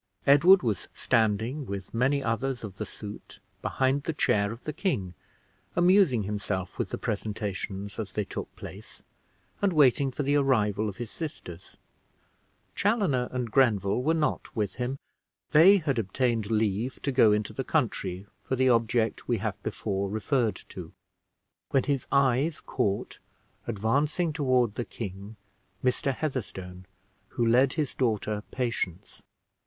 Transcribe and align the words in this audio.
Edward 0.25 0.63
was 0.63 0.87
standing, 0.95 1.67
with 1.67 1.93
many 1.93 2.23
others 2.23 2.63
of 2.63 2.77
the 2.77 2.87
suit, 2.87 3.39
behind 3.61 4.01
the 4.01 4.13
chair 4.13 4.51
of 4.51 4.63
the 4.63 4.73
king, 4.73 5.13
amusing 5.75 6.23
himself 6.23 6.79
with 6.79 6.89
the 6.89 6.97
presentations 6.97 7.99
as 7.99 8.13
they 8.13 8.25
took 8.25 8.49
place, 8.55 9.03
and 9.61 9.73
waiting 9.73 10.09
for 10.09 10.23
the 10.23 10.35
arrival 10.35 10.89
of 10.89 10.97
his 10.97 11.11
sisters 11.11 11.77
Chaloner 12.75 13.29
and 13.31 13.51
Grenville 13.51 14.01
were 14.01 14.15
not 14.15 14.55
with 14.55 14.73
him, 14.77 14.97
they 15.51 15.77
had 15.77 15.99
obtained 15.99 16.49
leave 16.49 16.99
to 17.03 17.11
go 17.11 17.31
into 17.31 17.53
the 17.53 17.63
country, 17.63 18.25
for 18.39 18.55
the 18.55 18.69
object 18.69 19.27
we 19.27 19.37
have 19.37 19.61
before 19.61 20.09
referred 20.09 20.55
to 20.69 20.93
when 21.69 21.83
his 21.83 22.07
eyes 22.11 22.59
caught, 22.59 23.19
advancing 23.67 24.33
toward 24.33 24.73
the 24.73 24.83
king, 24.83 25.35
Mr. 25.83 26.11
Heatherstone, 26.11 26.87
who 27.27 27.45
led 27.45 27.73
his 27.73 27.93
daughter, 27.93 28.41
Patience. 28.49 29.21